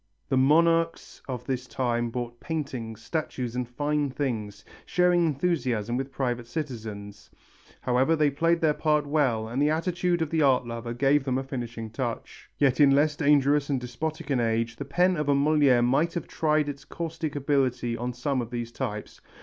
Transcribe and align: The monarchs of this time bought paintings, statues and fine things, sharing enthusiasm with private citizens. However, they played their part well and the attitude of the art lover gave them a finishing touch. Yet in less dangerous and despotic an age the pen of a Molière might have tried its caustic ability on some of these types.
The 0.29 0.35
monarchs 0.35 1.21
of 1.27 1.45
this 1.45 1.67
time 1.67 2.09
bought 2.09 2.39
paintings, 2.39 3.03
statues 3.03 3.55
and 3.55 3.69
fine 3.69 4.09
things, 4.09 4.65
sharing 4.83 5.27
enthusiasm 5.27 5.95
with 5.95 6.11
private 6.11 6.47
citizens. 6.47 7.29
However, 7.81 8.15
they 8.15 8.31
played 8.31 8.61
their 8.61 8.73
part 8.73 9.05
well 9.05 9.47
and 9.47 9.61
the 9.61 9.69
attitude 9.69 10.23
of 10.23 10.31
the 10.31 10.41
art 10.41 10.65
lover 10.65 10.95
gave 10.95 11.23
them 11.23 11.37
a 11.37 11.43
finishing 11.43 11.91
touch. 11.91 12.49
Yet 12.57 12.79
in 12.79 12.89
less 12.89 13.15
dangerous 13.15 13.69
and 13.69 13.79
despotic 13.79 14.31
an 14.31 14.39
age 14.39 14.77
the 14.77 14.85
pen 14.85 15.15
of 15.17 15.29
a 15.29 15.35
Molière 15.35 15.85
might 15.85 16.15
have 16.15 16.27
tried 16.27 16.67
its 16.67 16.83
caustic 16.83 17.35
ability 17.35 17.95
on 17.95 18.11
some 18.11 18.41
of 18.41 18.49
these 18.49 18.71
types. 18.71 19.21